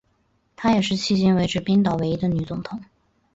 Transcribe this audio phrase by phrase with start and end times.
[0.55, 2.81] 她也是迄今为止冰岛唯一的女总统。